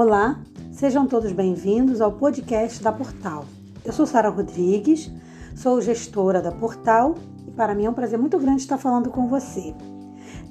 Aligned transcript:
Olá, 0.00 0.40
sejam 0.70 1.08
todos 1.08 1.32
bem-vindos 1.32 2.00
ao 2.00 2.12
podcast 2.12 2.80
da 2.80 2.92
Portal. 2.92 3.44
Eu 3.84 3.92
sou 3.92 4.06
Sara 4.06 4.28
Rodrigues, 4.28 5.10
sou 5.56 5.80
gestora 5.80 6.40
da 6.40 6.52
Portal 6.52 7.16
e 7.48 7.50
para 7.50 7.74
mim 7.74 7.86
é 7.86 7.90
um 7.90 7.94
prazer 7.94 8.16
muito 8.16 8.38
grande 8.38 8.62
estar 8.62 8.78
falando 8.78 9.10
com 9.10 9.26
você. 9.26 9.74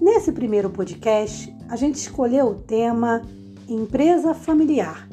Nesse 0.01 0.33
primeiro 0.33 0.69
podcast, 0.69 1.55
a 1.69 1.77
gente 1.77 1.95
escolheu 1.95 2.47
o 2.47 2.55
tema 2.55 3.21
empresa 3.69 4.33
familiar, 4.33 5.07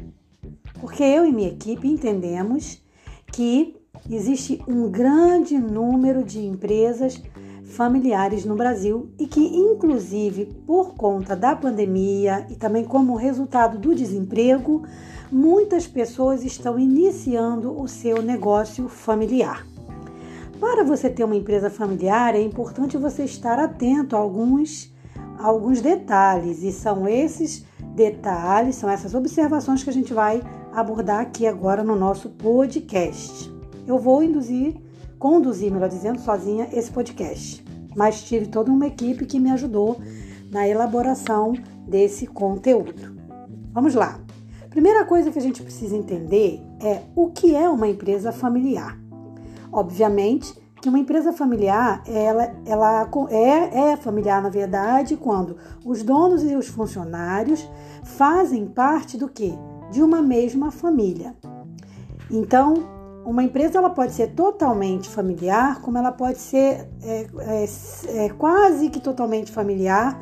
porque 0.80 1.05
eu 1.05 1.25
e 1.25 1.30
minha 1.30 1.51
equipe 1.51 1.87
entendemos 1.87 2.82
que 3.32 3.77
existe 4.11 4.61
um 4.66 4.91
grande 4.91 5.57
número 5.57 6.25
de 6.25 6.45
empresas 6.45 7.23
familiares 7.75 8.45
no 8.45 8.55
Brasil 8.55 9.11
e 9.19 9.27
que, 9.27 9.41
inclusive, 9.41 10.46
por 10.67 10.95
conta 10.95 11.35
da 11.35 11.57
pandemia 11.57 12.46
e 12.49 12.55
também 12.55 12.85
como 12.85 13.17
resultado 13.17 13.79
do 13.79 13.95
desemprego, 13.95 14.85
muitas 15.31 15.87
pessoas 15.87 16.45
estão 16.45 16.79
iniciando 16.79 17.79
o 17.79 17.89
seu 17.89 18.23
negócio 18.23 18.89
familiar. 18.89 19.67
Para 20.61 20.85
você 20.85 21.11
ter 21.11 21.25
uma 21.25 21.35
empresa 21.35 21.68
familiar, 21.68 22.37
é 22.37 22.41
importante 22.41 22.96
você 22.96 23.25
estar 23.25 23.59
atento 23.59 24.15
a 24.15 24.21
alguns, 24.21 24.95
a 25.37 25.46
alguns 25.46 25.81
detalhes, 25.81 26.63
e 26.63 26.71
são 26.71 27.09
esses 27.09 27.65
detalhes, 27.95 28.77
são 28.77 28.89
essas 28.89 29.15
observações 29.15 29.82
que 29.82 29.91
a 29.91 29.93
gente 29.93 30.15
vai 30.15 30.41
abordar 30.73 31.21
aqui 31.21 31.45
agora 31.46 31.82
no 31.82 31.96
nosso 31.96 32.31
podcast. 32.31 33.53
Eu 33.87 33.98
vou 33.98 34.23
induzir, 34.23 34.77
conduzir, 35.19 35.73
melhor 35.73 35.89
dizendo, 35.89 36.20
sozinha 36.20 36.69
esse 36.73 36.91
podcast 36.91 37.64
mas 37.94 38.22
tive 38.22 38.47
toda 38.47 38.70
uma 38.70 38.86
equipe 38.86 39.27
que 39.27 39.39
me 39.39 39.50
ajudou 39.50 40.00
na 40.50 40.69
elaboração 40.69 41.55
desse 41.87 42.27
conteúdo. 42.27 43.14
Vamos 43.73 43.95
lá. 43.95 44.20
Primeira 44.70 45.05
coisa 45.05 45.31
que 45.31 45.39
a 45.39 45.42
gente 45.42 45.62
precisa 45.62 45.97
entender 45.97 46.61
é 46.83 47.03
o 47.14 47.31
que 47.31 47.55
é 47.55 47.69
uma 47.69 47.89
empresa 47.89 48.33
familiar. 48.33 48.98
Obviamente 49.73 50.55
que 50.81 50.89
uma 50.89 50.98
empresa 50.98 51.33
familiar 51.33 52.03
ela, 52.06 52.55
ela 52.67 53.09
é, 53.31 53.92
é 53.92 53.97
familiar 53.97 54.42
na 54.42 54.51
verdade 54.51 55.17
quando 55.17 55.56
os 55.84 56.03
donos 56.03 56.45
e 56.45 56.55
os 56.55 56.69
funcionários 56.69 57.67
fazem 58.03 58.67
parte 58.67 59.17
do 59.17 59.29
que? 59.29 59.58
De 59.91 60.03
uma 60.03 60.20
mesma 60.20 60.70
família. 60.70 61.34
Então, 62.31 62.94
uma 63.25 63.42
empresa 63.42 63.78
ela 63.78 63.91
pode 63.91 64.12
ser 64.12 64.34
totalmente 64.34 65.08
familiar, 65.08 65.80
como 65.80 65.98
ela 65.98 66.12
pode 66.12 66.39
ser 66.39 66.89
é, 67.03 67.27
é, 67.39 67.64
é, 68.25 68.28
quase 68.30 68.91
que 68.91 69.00
totalmente 69.00 69.50
familiar, 69.50 70.20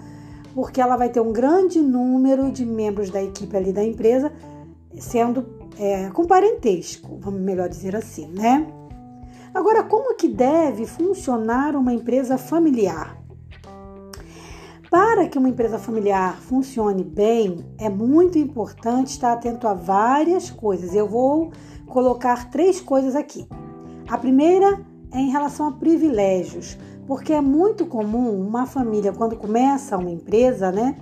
porque 0.55 0.81
ela 0.81 0.97
vai 0.97 1.09
ter 1.09 1.21
um 1.21 1.33
grande 1.33 1.81
número 1.81 2.51
de 2.51 2.65
membros 2.65 3.11
da 3.11 3.23
equipe 3.23 3.57
ali 3.57 3.73
da 3.73 3.85
empresa 3.85 4.33
sendo 4.99 5.47
é, 5.79 6.11
com 6.11 6.27
parentesco, 6.27 7.19
vamos 7.21 7.41
melhor 7.41 7.69
dizer 7.69 7.97
assim, 7.97 8.29
né? 8.29 8.67
Agora, 9.55 9.83
como 9.83 10.15
que 10.15 10.29
deve 10.29 10.87
funcionar 10.87 11.75
uma 11.77 11.93
empresa 11.93 12.39
familiar? 12.39 13.19
Para 14.91 15.27
que 15.27 15.39
uma 15.39 15.49
empresa 15.49 15.79
familiar 15.79 16.39
funcione 16.41 17.03
bem, 17.03 17.65
é 17.79 17.89
muito 17.89 18.39
importante 18.39 19.09
estar 19.09 19.33
atento 19.33 19.67
a 19.67 19.73
várias 19.73 20.51
coisas. 20.51 20.95
Eu 20.95 21.09
vou 21.09 21.51
colocar 21.93 22.51
três 22.51 22.81
coisas 22.81 23.15
aqui. 23.15 23.47
A 24.09 24.17
primeira 24.17 24.81
é 25.13 25.19
em 25.19 25.29
relação 25.29 25.69
a 25.69 25.73
privilégios, 25.73 26.79
porque 27.07 27.35
é 27.35 27.41
muito 27.41 27.85
comum 27.85 28.35
uma 28.41 28.65
família, 28.65 29.13
quando 29.13 29.37
começa 29.37 29.99
uma 29.99 30.11
empresa, 30.11 30.73
né, 30.73 30.97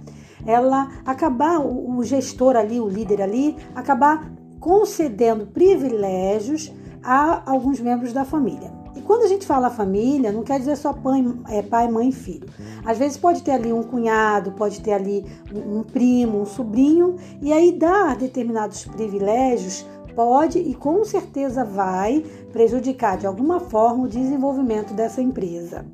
ela 0.44 0.90
acabar, 1.06 1.60
o 1.60 2.02
gestor 2.02 2.56
ali, 2.56 2.80
o 2.80 2.88
líder 2.88 3.22
ali, 3.22 3.56
acabar 3.72 4.32
concedendo 4.58 5.46
privilégios 5.46 6.72
a 7.02 7.48
alguns 7.48 7.78
membros 7.78 8.12
da 8.12 8.24
família. 8.24 8.72
E 8.96 9.00
quando 9.00 9.22
a 9.22 9.28
gente 9.28 9.46
fala 9.46 9.70
família, 9.70 10.32
não 10.32 10.42
quer 10.42 10.58
dizer 10.58 10.76
só 10.76 10.92
pai, 10.92 11.24
é, 11.48 11.62
pai 11.62 11.88
mãe 11.88 12.08
e 12.08 12.12
filho. 12.12 12.48
Às 12.84 12.98
vezes 12.98 13.16
pode 13.16 13.42
ter 13.42 13.52
ali 13.52 13.72
um 13.72 13.82
cunhado, 13.82 14.52
pode 14.52 14.80
ter 14.80 14.92
ali 14.92 15.24
um 15.54 15.82
primo, 15.84 16.40
um 16.40 16.46
sobrinho, 16.46 17.16
e 17.40 17.52
aí 17.52 17.72
dar 17.72 18.16
determinados 18.16 18.84
privilégios 18.84 19.86
pode 20.14 20.58
e 20.58 20.74
com 20.74 21.04
certeza 21.04 21.64
vai 21.64 22.24
prejudicar 22.52 23.16
de 23.16 23.26
alguma 23.26 23.60
forma 23.60 24.04
o 24.04 24.08
desenvolvimento 24.08 24.94
dessa 24.94 25.22
empresa. 25.22 25.84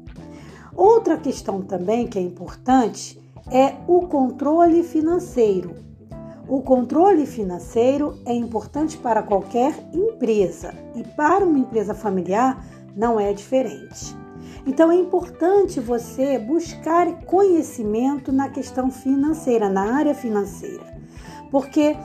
Outra 0.74 1.16
questão 1.16 1.62
também 1.62 2.06
que 2.06 2.18
é 2.18 2.22
importante 2.22 3.18
é 3.50 3.74
o 3.86 4.02
controle 4.02 4.82
financeiro. 4.82 5.74
O 6.48 6.62
controle 6.62 7.26
financeiro 7.26 8.18
é 8.24 8.32
importante 8.32 8.96
para 8.96 9.22
qualquer 9.22 9.74
empresa 9.92 10.74
e 10.94 11.02
para 11.02 11.44
uma 11.44 11.58
empresa 11.58 11.94
familiar 11.94 12.64
não 12.94 13.18
é 13.18 13.32
diferente. 13.32 14.14
Então 14.66 14.90
é 14.90 14.96
importante 14.96 15.80
você 15.80 16.38
buscar 16.38 17.24
conhecimento 17.24 18.32
na 18.32 18.48
questão 18.48 18.90
financeira, 18.90 19.68
na 19.68 19.94
área 19.94 20.14
financeira, 20.14 20.84
porque 21.50 21.96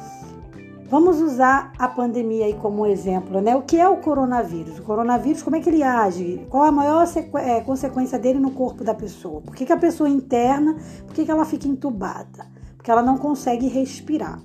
Vamos 0.91 1.21
usar 1.21 1.71
a 1.79 1.87
pandemia 1.87 2.47
aí 2.47 2.53
como 2.53 2.85
exemplo, 2.85 3.39
né? 3.39 3.55
O 3.55 3.61
que 3.61 3.79
é 3.79 3.87
o 3.87 3.95
coronavírus? 3.95 4.77
O 4.77 4.83
coronavírus, 4.83 5.41
como 5.41 5.55
é 5.55 5.61
que 5.61 5.69
ele 5.69 5.81
age? 5.81 6.45
Qual 6.49 6.63
a 6.65 6.71
maior 6.71 7.07
é, 7.35 7.61
consequência 7.61 8.19
dele 8.19 8.39
no 8.39 8.51
corpo 8.51 8.83
da 8.83 8.93
pessoa? 8.93 9.39
Por 9.39 9.55
que, 9.55 9.65
que 9.65 9.71
a 9.71 9.77
pessoa 9.77 10.09
interna, 10.09 10.75
por 11.07 11.15
que, 11.15 11.23
que 11.23 11.31
ela 11.31 11.45
fica 11.45 11.65
entubada? 11.65 12.45
Porque 12.75 12.91
ela 12.91 13.01
não 13.01 13.17
consegue 13.17 13.69
respirar. 13.69 14.41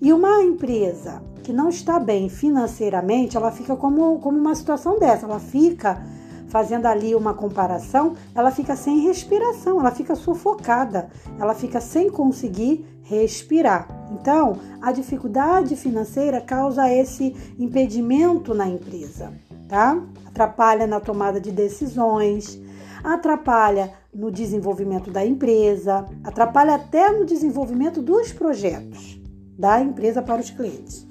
E 0.00 0.12
uma 0.12 0.40
empresa 0.44 1.24
que 1.42 1.52
não 1.52 1.68
está 1.68 1.98
bem 1.98 2.28
financeiramente, 2.28 3.36
ela 3.36 3.50
fica 3.50 3.74
como, 3.74 4.20
como 4.20 4.38
uma 4.38 4.54
situação 4.54 4.96
dessa, 4.96 5.26
ela 5.26 5.40
fica 5.40 6.00
fazendo 6.50 6.86
ali 6.86 7.14
uma 7.14 7.32
comparação, 7.32 8.14
ela 8.34 8.50
fica 8.50 8.76
sem 8.76 9.00
respiração, 9.00 9.80
ela 9.80 9.92
fica 9.92 10.14
sufocada, 10.14 11.08
ela 11.38 11.54
fica 11.54 11.80
sem 11.80 12.10
conseguir 12.10 12.84
respirar. 13.04 13.88
Então, 14.12 14.58
a 14.82 14.92
dificuldade 14.92 15.76
financeira 15.76 16.40
causa 16.40 16.92
esse 16.92 17.34
impedimento 17.58 18.52
na 18.52 18.68
empresa, 18.68 19.32
tá? 19.68 20.00
Atrapalha 20.26 20.86
na 20.86 21.00
tomada 21.00 21.40
de 21.40 21.52
decisões, 21.52 22.60
atrapalha 23.02 23.92
no 24.12 24.30
desenvolvimento 24.30 25.10
da 25.10 25.24
empresa, 25.24 26.04
atrapalha 26.24 26.74
até 26.74 27.10
no 27.12 27.24
desenvolvimento 27.24 28.02
dos 28.02 28.32
projetos 28.32 29.20
da 29.56 29.80
empresa 29.80 30.20
para 30.20 30.40
os 30.40 30.50
clientes. 30.50 31.06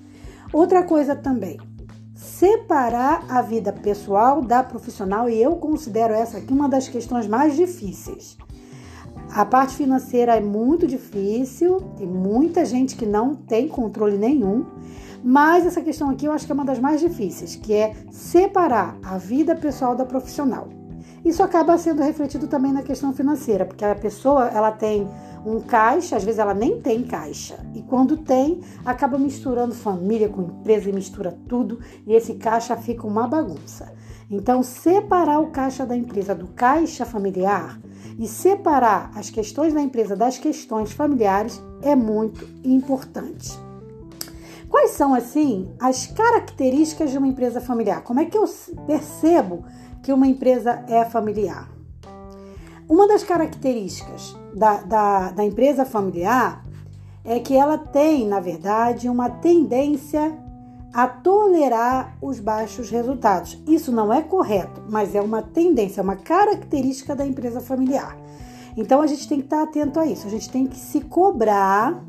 Outra 0.52 0.84
coisa 0.84 1.16
também, 1.16 1.60
separar 2.20 3.24
a 3.30 3.42
vida 3.42 3.72
pessoal 3.72 4.42
da 4.42 4.62
profissional, 4.62 5.30
e 5.30 5.42
eu 5.42 5.56
considero 5.56 6.14
essa 6.14 6.38
aqui 6.38 6.52
uma 6.52 6.68
das 6.68 6.90
questões 6.90 7.26
mais 7.26 7.56
difíceis. 7.56 8.38
A 9.32 9.46
parte 9.46 9.74
financeira 9.76 10.36
é 10.36 10.42
muito 10.42 10.86
difícil, 10.86 11.78
tem 11.98 12.06
muita 12.06 12.66
gente 12.66 12.98
que 12.98 13.06
não 13.06 13.36
tem 13.36 13.70
controle 13.70 14.18
nenhum, 14.18 14.66
mas 15.24 15.66
essa 15.66 15.82
questão 15.82 16.10
aqui 16.10 16.26
eu 16.26 16.34
acho 16.34 16.46
que 16.46 16.52
é 16.52 16.56
uma 16.56 16.66
das 16.66 16.78
mais 16.78 17.00
difíceis, 17.00 17.56
que 17.56 17.74
é 17.74 17.96
separar 18.12 18.98
a 19.02 19.18
vida 19.18 19.56
pessoal 19.56 19.96
da 19.96 20.06
profissional. 20.06 20.68
Isso 21.24 21.42
acaba 21.42 21.78
sendo 21.78 22.02
refletido 22.02 22.48
também 22.48 22.74
na 22.74 22.82
questão 22.82 23.14
financeira, 23.14 23.66
porque 23.66 23.86
a 23.86 23.96
pessoa 23.96 24.48
ela 24.48 24.72
tem 24.72 25.08
um 25.46 25.60
caixa, 25.60 26.16
às 26.16 26.24
vezes 26.24 26.40
ela 26.40 26.54
nem 26.54 26.82
tem 26.82 27.04
caixa. 27.04 27.60
E 27.74 27.82
quando 27.82 28.18
tem, 28.18 28.62
acaba 28.86 29.18
misturando 29.18 29.74
família 29.74 30.30
com 30.30 30.42
empresa 30.42 30.90
e 30.90 30.94
mistura 30.94 31.38
tudo, 31.48 31.80
e 32.06 32.14
esse 32.14 32.36
caixa 32.36 32.76
fica 32.76 33.08
uma 33.08 33.28
bagunça. 33.28 33.94
Então, 34.30 34.62
separar 34.62 35.40
o 35.40 35.48
caixa 35.48 35.86
da 35.86 35.96
empresa 35.96 36.36
do 36.36 36.48
caixa 36.50 37.04
familiar 37.04 37.80
e 38.20 38.28
separar 38.28 39.12
as 39.16 39.30
questões 39.30 39.74
da 39.74 39.82
empresa 39.82 40.16
das 40.16 40.38
questões 40.38 40.92
familiares 40.92 41.62
é 41.82 41.96
muito 41.96 42.48
importante. 42.64 43.58
Quais 44.70 44.92
são, 44.92 45.16
assim, 45.16 45.74
as 45.80 46.06
características 46.06 47.10
de 47.10 47.18
uma 47.18 47.28
empresa 47.28 47.60
familiar? 47.60 48.04
Como 48.04 48.20
é 48.20 48.26
que 48.26 48.38
eu 48.38 48.46
percebo 48.86 49.66
que 50.04 50.14
uma 50.14 50.28
empresa 50.28 50.86
é 50.88 51.04
familiar? 51.04 51.79
Uma 52.90 53.08
das 53.08 53.24
características 53.24 54.36
da, 54.52 54.78
da, 54.78 55.30
da 55.30 55.46
empresa 55.46 55.86
familiar 55.86 56.66
é 57.24 57.40
que 57.40 57.56
ela 57.56 57.78
tem, 57.78 58.28
na 58.28 58.40
verdade, 58.40 59.08
uma 59.08 59.30
tendência 59.30 60.36
a 60.92 61.08
tolerar 61.08 62.18
os 62.20 62.40
baixos 62.40 62.90
resultados. 62.90 63.62
Isso 63.68 63.92
não 63.92 64.12
é 64.12 64.24
correto, 64.24 64.82
mas 64.90 65.14
é 65.14 65.22
uma 65.22 65.44
tendência, 65.44 66.02
é 66.02 66.04
uma 66.04 66.16
característica 66.16 67.16
da 67.16 67.24
empresa 67.24 67.62
familiar. 67.62 68.18
Então 68.76 69.02
a 69.02 69.06
gente 69.06 69.30
tem 69.30 69.38
que 69.38 69.46
estar 69.46 69.62
atento 69.62 70.00
a 70.00 70.08
isso, 70.08 70.26
a 70.26 70.32
gente 70.32 70.50
tem 70.50 70.66
que 70.66 70.78
se 70.78 71.02
cobrar 71.02 72.04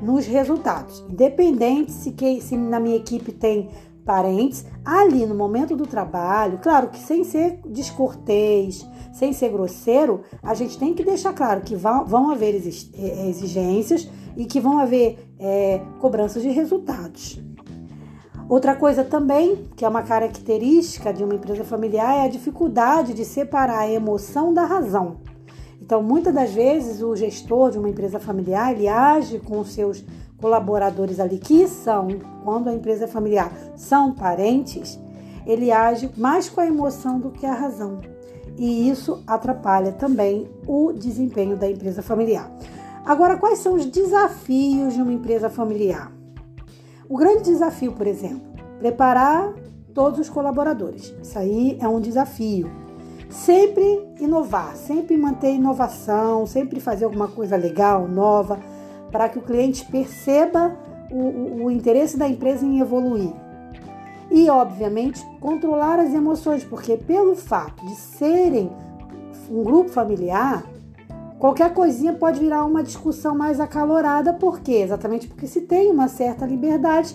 nos 0.00 0.24
resultados. 0.24 1.04
Independente 1.10 1.92
se, 1.92 2.10
que, 2.10 2.40
se 2.40 2.56
na 2.56 2.80
minha 2.80 2.96
equipe 2.96 3.32
tem 3.32 3.68
parentes 4.04 4.64
ali 4.84 5.26
no 5.26 5.34
momento 5.34 5.76
do 5.76 5.86
trabalho, 5.86 6.58
claro 6.62 6.88
que 6.88 6.98
sem 6.98 7.24
ser 7.24 7.60
descortês, 7.66 8.86
sem 9.12 9.32
ser 9.32 9.50
grosseiro, 9.50 10.22
a 10.42 10.54
gente 10.54 10.78
tem 10.78 10.94
que 10.94 11.04
deixar 11.04 11.32
claro 11.32 11.60
que 11.60 11.76
vão, 11.76 12.30
haver 12.30 12.54
é, 12.94 13.28
exigências 13.28 14.08
e 14.36 14.44
que 14.44 14.60
vão 14.60 14.78
haver 14.78 15.28
é, 15.38 15.80
cobranças 16.00 16.42
de 16.42 16.48
resultados. 16.48 17.40
Outra 18.48 18.74
coisa 18.74 19.04
também, 19.04 19.68
que 19.76 19.84
é 19.84 19.88
uma 19.88 20.02
característica 20.02 21.12
de 21.12 21.24
uma 21.24 21.34
empresa 21.34 21.64
familiar, 21.64 22.18
é 22.18 22.24
a 22.24 22.28
dificuldade 22.28 23.14
de 23.14 23.24
separar 23.24 23.80
a 23.80 23.90
emoção 23.90 24.52
da 24.52 24.64
razão. 24.64 25.18
Então, 25.80 26.02
muitas 26.02 26.34
das 26.34 26.52
vezes, 26.52 27.02
o 27.02 27.16
gestor 27.16 27.70
de 27.70 27.78
uma 27.78 27.88
empresa 27.88 28.20
familiar, 28.20 28.72
ele 28.72 28.88
age 28.88 29.38
com 29.38 29.58
os 29.58 29.72
seus 29.72 30.04
colaboradores 30.42 31.20
ali, 31.20 31.38
que 31.38 31.68
são, 31.68 32.08
quando 32.42 32.68
a 32.68 32.74
empresa 32.74 33.04
é 33.04 33.06
familiar, 33.06 33.52
são 33.76 34.12
parentes, 34.12 34.98
ele 35.46 35.70
age 35.70 36.10
mais 36.16 36.48
com 36.48 36.60
a 36.60 36.66
emoção 36.66 37.20
do 37.20 37.30
que 37.30 37.46
a 37.46 37.54
razão. 37.54 38.00
E 38.58 38.90
isso 38.90 39.22
atrapalha 39.24 39.92
também 39.92 40.50
o 40.66 40.92
desempenho 40.92 41.56
da 41.56 41.70
empresa 41.70 42.02
familiar. 42.02 42.50
Agora, 43.04 43.36
quais 43.36 43.60
são 43.60 43.74
os 43.74 43.86
desafios 43.86 44.94
de 44.94 45.00
uma 45.00 45.12
empresa 45.12 45.48
familiar? 45.48 46.12
O 47.08 47.16
grande 47.16 47.44
desafio, 47.44 47.92
por 47.92 48.06
exemplo, 48.06 48.52
preparar 48.78 49.54
todos 49.94 50.18
os 50.18 50.28
colaboradores. 50.28 51.14
Isso 51.22 51.38
aí 51.38 51.78
é 51.80 51.86
um 51.86 52.00
desafio. 52.00 52.70
Sempre 53.30 54.06
inovar, 54.20 54.76
sempre 54.76 55.16
manter 55.16 55.54
inovação, 55.54 56.46
sempre 56.46 56.80
fazer 56.80 57.04
alguma 57.04 57.28
coisa 57.28 57.56
legal, 57.56 58.06
nova, 58.06 58.60
para 59.12 59.28
que 59.28 59.38
o 59.38 59.42
cliente 59.42 59.84
perceba 59.84 60.74
o, 61.10 61.64
o, 61.64 61.70
interesse 61.70 62.16
da 62.16 62.26
empresa 62.26 62.64
em 62.64 62.80
evoluir. 62.80 63.32
E, 64.30 64.48
obviamente, 64.48 65.22
controlar 65.38 66.00
as 66.00 66.14
emoções, 66.14 66.64
porque 66.64 66.96
pelo 66.96 67.36
fato 67.36 67.84
de 67.84 67.94
serem 67.94 68.70
um 69.50 69.62
grupo 69.62 69.90
familiar, 69.90 70.64
qualquer 71.38 71.74
coisinha 71.74 72.14
pode 72.14 72.40
virar 72.40 72.64
uma 72.64 72.82
discussão 72.82 73.36
mais 73.36 73.60
acalorada, 73.60 74.32
por 74.32 74.60
quê? 74.60 74.76
Exatamente 74.76 75.28
porque 75.28 75.46
se 75.46 75.60
tem 75.60 75.90
uma 75.90 76.08
certa 76.08 76.46
liberdade 76.46 77.14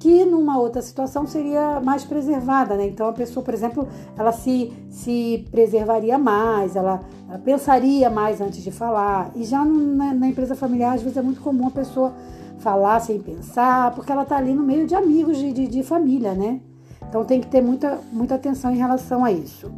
que 0.00 0.24
numa 0.24 0.58
outra 0.58 0.80
situação 0.80 1.26
seria 1.26 1.78
mais 1.78 2.04
preservada, 2.04 2.74
né? 2.74 2.86
Então 2.86 3.06
a 3.06 3.12
pessoa, 3.12 3.44
por 3.44 3.52
exemplo, 3.52 3.86
ela 4.16 4.32
se, 4.32 4.72
se 4.88 5.46
preservaria 5.50 6.18
mais, 6.18 6.74
ela, 6.74 7.02
ela 7.28 7.38
pensaria 7.38 8.08
mais 8.08 8.40
antes 8.40 8.62
de 8.64 8.70
falar. 8.70 9.30
E 9.36 9.44
já 9.44 9.62
na, 9.62 10.14
na, 10.14 10.26
empresa 10.26 10.56
familiar, 10.56 10.94
às 10.94 11.02
vezes 11.02 11.18
é 11.18 11.22
muito 11.22 11.42
comum 11.42 11.66
a 11.66 11.70
pessoa 11.70 12.14
falar 12.60 12.98
sem 13.00 13.20
pensar, 13.20 13.94
porque 13.94 14.10
ela 14.10 14.22
está 14.22 14.38
ali 14.38 14.54
no 14.54 14.62
meio 14.62 14.86
de 14.86 14.94
amigos, 14.94 15.36
de, 15.36 15.52
de, 15.52 15.68
de 15.68 15.82
família, 15.82 16.32
né? 16.32 16.60
Então 17.06 17.22
tem 17.22 17.38
que 17.38 17.48
ter 17.48 17.60
muita, 17.60 17.98
muita 18.10 18.36
atenção 18.36 18.72
em 18.72 18.78
relação 18.78 19.22
a 19.22 19.30
isso. 19.30 19.70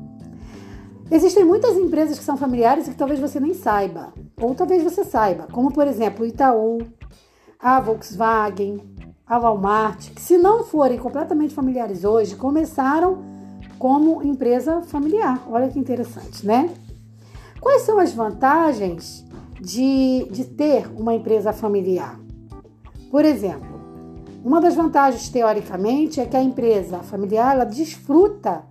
Existem 1.11 1.45
muitas 1.45 1.77
empresas 1.77 2.17
que 2.17 2.25
são 2.25 2.37
familiares 2.37 2.87
e 2.87 2.91
que 2.93 2.97
talvez 2.97 3.19
você 3.19 3.41
nem 3.41 3.55
saiba, 3.55 4.13
ou 4.41 4.55
talvez 4.55 4.85
você 4.85 5.03
saiba, 5.03 5.49
como 5.51 5.73
por 5.73 5.89
exemplo 5.89 6.25
o 6.25 6.29
Itaú, 6.29 6.79
a 7.59 7.81
Volkswagen, 7.81 8.81
a 9.32 9.38
Walmart, 9.38 10.11
que 10.11 10.20
se 10.20 10.37
não 10.37 10.62
forem 10.62 10.99
completamente 10.99 11.55
familiares 11.55 12.05
hoje, 12.05 12.37
começaram 12.37 13.23
como 13.79 14.23
empresa 14.23 14.82
familiar. 14.82 15.43
Olha 15.50 15.70
que 15.70 15.79
interessante, 15.79 16.46
né? 16.46 16.69
Quais 17.58 17.81
são 17.81 17.99
as 17.99 18.12
vantagens 18.12 19.25
de, 19.58 20.29
de 20.31 20.44
ter 20.44 20.87
uma 20.94 21.14
empresa 21.14 21.50
familiar? 21.50 22.20
Por 23.11 23.25
exemplo, 23.25 23.81
uma 24.44 24.61
das 24.61 24.75
vantagens, 24.75 25.31
teoricamente, 25.31 26.20
é 26.20 26.26
que 26.26 26.37
a 26.37 26.43
empresa 26.43 26.99
familiar 26.99 27.55
ela 27.55 27.64
desfruta 27.64 28.64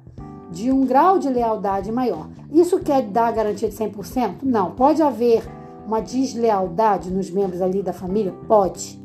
de 0.52 0.72
um 0.72 0.86
grau 0.86 1.18
de 1.18 1.28
lealdade 1.28 1.92
maior. 1.92 2.30
Isso 2.52 2.78
quer 2.82 3.02
dar 3.02 3.34
garantia 3.34 3.68
de 3.68 3.76
100%? 3.76 4.44
Não. 4.44 4.70
Pode 4.72 5.02
haver 5.02 5.44
uma 5.88 6.00
deslealdade 6.00 7.10
nos 7.10 7.32
membros 7.32 7.64
ali 7.64 7.82
da 7.82 7.94
família? 7.94 8.32
Pode. 8.48 9.01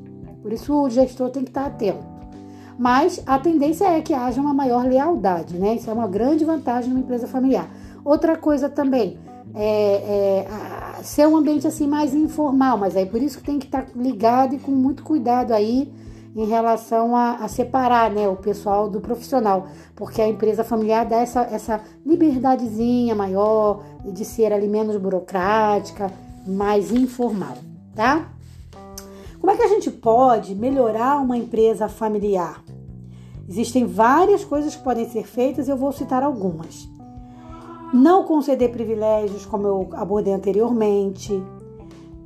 Por 0.47 0.53
isso 0.53 0.73
o 0.73 0.89
gestor 0.89 1.29
tem 1.31 1.43
que 1.43 1.51
estar 1.51 1.67
atento. 1.67 2.07
Mas 2.79 3.21
a 3.27 3.37
tendência 3.37 3.85
é 3.85 4.01
que 4.01 4.15
haja 4.15 4.41
uma 4.41 4.55
maior 4.55 4.87
lealdade, 4.87 5.59
né? 5.59 5.75
Isso 5.75 5.91
é 5.91 5.93
uma 5.93 6.07
grande 6.07 6.45
vantagem 6.45 6.89
numa 6.89 7.01
empresa 7.01 7.27
familiar. 7.27 7.69
Outra 8.05 8.37
coisa 8.37 8.69
também 8.69 9.19
é, 9.57 10.47
é 10.47 11.03
ser 11.03 11.27
um 11.27 11.37
ambiente 11.37 11.67
assim 11.67 11.89
mais 11.89 12.15
informal, 12.15 12.79
mas 12.79 12.97
aí 12.97 13.07
por 13.07 13.21
isso 13.21 13.39
que 13.39 13.45
tem 13.45 13.59
que 13.59 13.67
estar 13.67 13.89
ligado 13.97 14.55
e 14.55 14.59
com 14.61 14.71
muito 14.71 15.03
cuidado 15.03 15.51
aí 15.51 15.93
em 16.37 16.47
relação 16.47 17.17
a, 17.17 17.39
a, 17.39 17.49
separar 17.49 18.09
né, 18.13 18.29
o 18.29 18.37
pessoal 18.37 18.89
do 18.89 19.01
profissional, 19.01 19.67
porque 19.97 20.23
a 20.23 20.29
empresa 20.29 20.63
familiar 20.63 21.05
dá 21.05 21.17
essa, 21.17 21.41
essa 21.41 21.81
liberdadezinha 22.05 23.17
maior 23.17 23.83
de 24.05 24.25
ser 24.25 24.53
ali 24.53 24.69
menos 24.69 24.97
burocrática, 24.97 26.09
mais 26.47 26.93
informal, 26.93 27.57
tá? 27.97 28.36
É 29.56 29.58
que 29.58 29.62
a 29.64 29.69
gente 29.69 29.91
pode 29.91 30.55
melhorar 30.55 31.17
uma 31.17 31.35
empresa 31.35 31.88
familiar? 31.88 32.62
Existem 33.49 33.87
várias 33.87 34.44
coisas 34.44 34.76
que 34.76 34.85
podem 34.85 35.08
ser 35.08 35.26
feitas 35.26 35.67
eu 35.67 35.79
vou 35.79 35.93
citar 35.93 36.23
algumas. 36.23 36.87
Não 37.91 38.25
conceder 38.25 38.70
privilégios, 38.70 39.47
como 39.47 39.67
eu 39.67 39.88
abordei 39.93 40.35
anteriormente. 40.35 41.43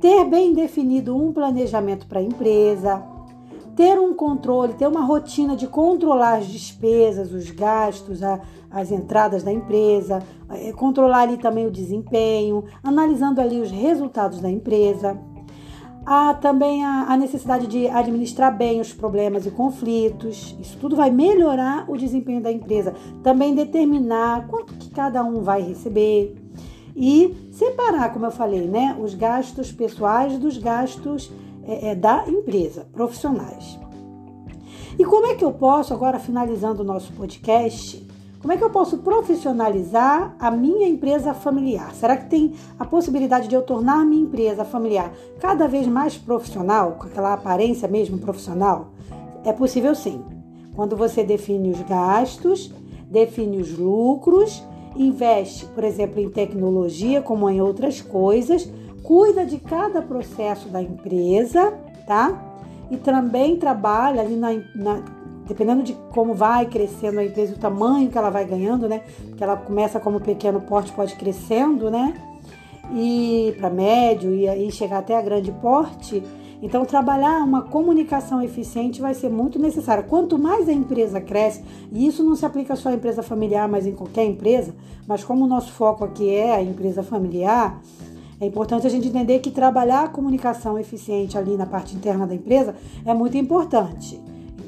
Ter 0.01 0.25
bem 0.25 0.53
definido 0.53 1.15
um 1.15 1.31
planejamento 1.31 2.05
para 2.05 2.19
a 2.19 2.21
empresa. 2.21 3.01
Ter 3.77 3.97
um 3.97 4.13
controle, 4.13 4.73
ter 4.73 4.87
uma 4.87 5.05
rotina 5.05 5.55
de 5.55 5.67
controlar 5.67 6.39
as 6.39 6.47
despesas, 6.47 7.31
os 7.31 7.49
gastos, 7.49 8.21
a, 8.21 8.41
as 8.69 8.91
entradas 8.91 9.41
da 9.41 9.53
empresa, 9.53 10.21
é, 10.49 10.73
controlar 10.73 11.21
ali 11.21 11.37
também 11.37 11.65
o 11.65 11.71
desempenho, 11.71 12.65
analisando 12.83 13.39
ali 13.39 13.61
os 13.61 13.71
resultados 13.71 14.41
da 14.41 14.51
empresa 14.51 15.17
Há 16.05 16.33
também 16.33 16.83
a, 16.83 17.05
a, 17.09 17.17
necessidade 17.17 17.67
de 17.67 17.87
administrar 17.87 18.55
bem 18.55 18.81
os 18.81 18.91
problemas 18.91 19.45
e 19.45 19.51
conflitos. 19.51 20.55
Isso 20.59 20.77
tudo 20.79 20.95
vai 20.95 21.11
melhorar 21.11 21.85
o 21.87 21.95
desempenho 21.95 22.41
da 22.41 22.51
empresa. 22.51 22.95
Também 23.21 23.53
determinar 23.53 24.47
quanto 24.47 24.73
que 24.73 24.89
cada 24.89 25.23
um 25.23 25.41
vai 25.41 25.61
receber. 25.61 26.35
E 26.95 27.49
separar, 27.51 28.11
como 28.11 28.25
eu 28.25 28.31
falei, 28.31 28.67
né, 28.67 28.97
os 28.99 29.13
gastos 29.13 29.71
pessoais 29.71 30.37
dos 30.37 30.57
gastos 30.57 31.31
é, 31.63 31.91
é, 31.91 31.95
da 31.95 32.25
empresa, 32.27 32.87
profissionais. 32.91 33.79
E 34.97 35.05
como 35.05 35.27
é 35.27 35.35
que 35.35 35.45
eu 35.45 35.53
posso, 35.53 35.93
agora 35.93 36.19
finalizando 36.19 36.81
o 36.81 36.85
nosso 36.85 37.13
podcast, 37.13 38.05
como 38.41 38.51
é 38.51 38.57
que 38.57 38.63
eu 38.63 38.71
posso 38.71 38.97
profissionalizar 38.97 40.35
a 40.39 40.49
minha 40.49 40.87
empresa 40.87 41.31
familiar? 41.31 41.93
Será 41.93 42.17
que 42.17 42.27
tem 42.27 42.53
a 42.79 42.83
possibilidade 42.83 43.47
de 43.47 43.53
eu 43.53 43.61
tornar 43.61 44.03
minha 44.03 44.23
empresa 44.23 44.65
familiar 44.65 45.13
cada 45.39 45.67
vez 45.67 45.85
mais 45.85 46.17
profissional, 46.17 46.93
com 46.93 47.05
aquela 47.05 47.33
aparência 47.33 47.87
mesmo 47.87 48.17
profissional? 48.17 48.87
É 49.45 49.53
possível 49.53 49.93
sim. 49.93 50.23
Quando 50.75 50.95
você 50.95 51.23
define 51.23 51.69
os 51.69 51.81
gastos, 51.83 52.73
define 53.11 53.57
os 53.57 53.77
lucros, 53.77 54.63
investe, 54.95 55.67
por 55.67 55.83
exemplo, 55.83 56.19
em 56.19 56.29
tecnologia, 56.29 57.21
como 57.21 57.47
em 57.47 57.61
outras 57.61 58.01
coisas, 58.01 58.67
cuida 59.03 59.45
de 59.45 59.59
cada 59.59 60.01
processo 60.01 60.67
da 60.67 60.81
empresa, 60.81 61.73
tá? 62.07 62.55
E 62.89 62.97
também 62.97 63.55
trabalha 63.57 64.21
ali 64.21 64.35
na, 64.35 64.49
na 64.73 65.20
dependendo 65.47 65.83
de 65.83 65.93
como 66.11 66.33
vai 66.33 66.65
crescendo 66.65 67.19
a 67.19 67.25
empresa, 67.25 67.53
o 67.53 67.57
tamanho 67.57 68.09
que 68.09 68.17
ela 68.17 68.29
vai 68.29 68.45
ganhando, 68.45 68.87
né? 68.87 69.01
Porque 69.27 69.43
ela 69.43 69.57
começa 69.57 69.99
como 69.99 70.19
pequeno 70.19 70.61
porte, 70.61 70.91
pode 70.91 71.15
crescendo, 71.15 71.89
né? 71.89 72.13
E 72.93 73.55
para 73.57 73.69
médio 73.69 74.33
e 74.33 74.47
aí 74.47 74.71
chegar 74.71 74.99
até 74.99 75.17
a 75.17 75.21
grande 75.21 75.51
porte. 75.51 76.23
Então, 76.61 76.85
trabalhar 76.85 77.43
uma 77.43 77.63
comunicação 77.63 78.41
eficiente 78.41 79.01
vai 79.01 79.15
ser 79.15 79.29
muito 79.29 79.57
necessário. 79.57 80.03
Quanto 80.03 80.37
mais 80.37 80.69
a 80.69 80.73
empresa 80.73 81.19
cresce, 81.19 81.63
e 81.91 82.05
isso 82.05 82.23
não 82.23 82.35
se 82.35 82.45
aplica 82.45 82.75
só 82.75 82.89
à 82.89 82.93
empresa 82.93 83.23
familiar, 83.23 83.67
mas 83.67 83.87
em 83.87 83.93
qualquer 83.93 84.25
empresa, 84.25 84.75
mas 85.07 85.23
como 85.23 85.45
o 85.45 85.47
nosso 85.47 85.71
foco 85.71 86.03
aqui 86.05 86.29
é 86.29 86.53
a 86.53 86.61
empresa 86.61 87.01
familiar, 87.01 87.81
é 88.39 88.45
importante 88.45 88.85
a 88.85 88.89
gente 88.89 89.07
entender 89.07 89.39
que 89.39 89.49
trabalhar 89.49 90.03
a 90.03 90.07
comunicação 90.07 90.77
eficiente 90.77 91.35
ali 91.37 91.57
na 91.57 91.65
parte 91.65 91.95
interna 91.95 92.27
da 92.27 92.35
empresa 92.35 92.75
é 93.05 93.13
muito 93.13 93.37
importante. 93.37 94.21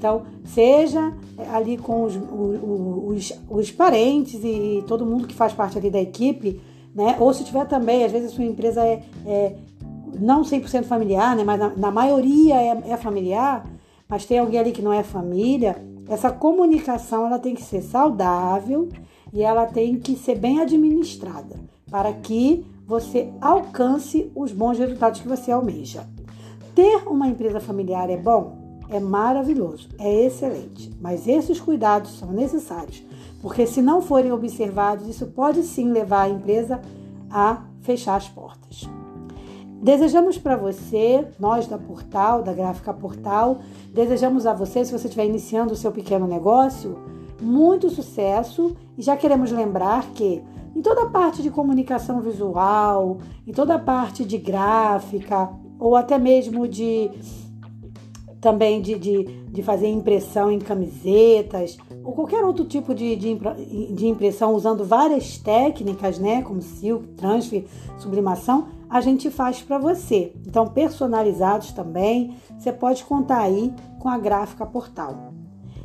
Então, 0.03 0.23
seja 0.43 1.13
ali 1.53 1.77
com 1.77 2.03
os, 2.03 2.13
os, 2.13 3.39
os, 3.49 3.71
parentes 3.71 4.37
e 4.43 4.83
todo 4.85 5.05
mundo 5.05 5.25
que 5.25 5.33
faz 5.33 5.53
parte 5.53 5.77
ali 5.77 5.89
da 5.89 6.01
equipe, 6.01 6.59
né? 6.93 7.15
Ou 7.21 7.33
se 7.33 7.45
tiver 7.45 7.65
também, 7.65 8.03
às 8.03 8.11
vezes 8.11 8.33
a 8.33 8.35
sua 8.35 8.43
empresa 8.43 8.85
é, 8.85 9.01
é 9.25 9.55
não 10.19 10.41
100% 10.41 10.83
familiar, 10.83 11.37
né? 11.37 11.45
Mas 11.45 11.57
na, 11.57 11.69
na 11.69 11.89
maioria 11.89 12.61
é, 12.61 12.83
é 12.89 12.97
familiar, 12.97 13.65
mas 14.05 14.25
tem 14.25 14.39
alguém 14.39 14.59
ali 14.59 14.73
que 14.73 14.81
não 14.81 14.91
é 14.91 15.03
família, 15.03 15.81
essa 16.09 16.29
comunicação 16.29 17.25
ela 17.25 17.39
tem 17.39 17.55
que 17.55 17.63
ser 17.63 17.81
saudável 17.81 18.89
e 19.31 19.41
ela 19.41 19.65
tem 19.67 19.97
que 19.97 20.17
ser 20.17 20.37
bem 20.37 20.59
administrada 20.59 21.61
para 21.89 22.11
que 22.11 22.65
você 22.85 23.31
alcance 23.39 24.29
os 24.35 24.51
bons 24.51 24.77
resultados 24.77 25.21
que 25.21 25.29
você 25.29 25.49
almeja. 25.49 26.05
Ter 26.75 27.07
uma 27.07 27.29
empresa 27.29 27.61
familiar 27.61 28.09
é 28.09 28.17
bom? 28.17 28.62
É 28.95 28.99
maravilhoso, 28.99 29.89
é 29.97 30.25
excelente, 30.25 30.91
mas 31.01 31.27
esses 31.27 31.59
cuidados 31.59 32.17
são 32.19 32.31
necessários, 32.31 33.03
porque 33.41 33.65
se 33.65 33.81
não 33.81 34.01
forem 34.01 34.31
observados, 34.31 35.07
isso 35.07 35.27
pode 35.27 35.63
sim 35.63 35.91
levar 35.91 36.23
a 36.23 36.29
empresa 36.29 36.79
a 37.29 37.63
fechar 37.81 38.15
as 38.15 38.29
portas. 38.29 38.87
Desejamos 39.81 40.37
para 40.37 40.55
você, 40.55 41.27
nós 41.37 41.67
da 41.67 41.77
Portal, 41.77 42.41
da 42.41 42.53
Gráfica 42.53 42.93
Portal, 42.93 43.59
desejamos 43.93 44.45
a 44.45 44.53
você, 44.53 44.85
se 44.85 44.97
você 44.97 45.07
estiver 45.07 45.25
iniciando 45.25 45.73
o 45.73 45.75
seu 45.75 45.91
pequeno 45.91 46.25
negócio, 46.25 46.97
muito 47.41 47.89
sucesso 47.89 48.75
e 48.97 49.01
já 49.01 49.17
queremos 49.17 49.51
lembrar 49.51 50.05
que 50.13 50.41
em 50.73 50.81
toda 50.81 51.03
a 51.03 51.09
parte 51.09 51.41
de 51.41 51.49
comunicação 51.49 52.21
visual, 52.21 53.17
em 53.45 53.51
toda 53.51 53.75
a 53.75 53.79
parte 53.79 54.23
de 54.23 54.37
gráfica, 54.37 55.49
ou 55.77 55.97
até 55.97 56.17
mesmo 56.17 56.67
de 56.67 57.11
também 58.43 58.81
de, 58.81 58.99
de, 58.99 59.23
de 59.23 59.63
fazer 59.63 59.87
impressão 59.87 60.51
em 60.51 60.59
camisetas 60.59 61.77
ou 62.03 62.11
qualquer 62.11 62.43
outro 62.43 62.65
tipo 62.65 62.93
de, 62.93 63.15
de, 63.15 63.39
de 63.93 64.05
impressão 64.05 64.53
usando 64.53 64.83
várias 64.83 65.37
técnicas, 65.37 66.19
né, 66.19 66.41
como 66.41 66.61
silk, 66.61 67.07
transfer, 67.13 67.65
sublimação, 67.97 68.67
a 68.89 68.99
gente 68.99 69.31
faz 69.31 69.61
para 69.61 69.77
você. 69.77 70.33
Então, 70.45 70.67
personalizados 70.67 71.71
também, 71.71 72.35
você 72.59 72.73
pode 72.73 73.05
contar 73.05 73.39
aí 73.39 73.73
com 73.97 74.09
a 74.09 74.17
Gráfica 74.17 74.65
Portal. 74.65 75.33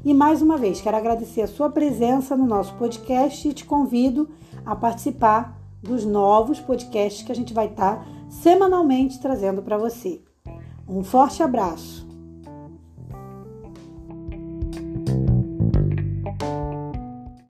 E 0.04 0.12
mais 0.12 0.42
uma 0.42 0.58
vez, 0.58 0.80
quero 0.80 0.96
agradecer 0.96 1.42
a 1.42 1.48
sua 1.48 1.70
presença 1.70 2.36
no 2.36 2.44
nosso 2.44 2.74
podcast 2.74 3.48
e 3.48 3.52
te 3.52 3.64
convido 3.64 4.28
a 4.66 4.74
participar 4.74 5.56
dos 5.80 6.04
novos 6.04 6.58
podcasts 6.58 7.22
que 7.22 7.30
a 7.30 7.36
gente 7.36 7.54
vai 7.54 7.66
estar 7.66 8.04
semanalmente 8.28 9.20
trazendo 9.20 9.62
para 9.62 9.78
você. 9.78 10.20
Um 10.88 11.04
forte 11.04 11.40
abraço! 11.40 12.07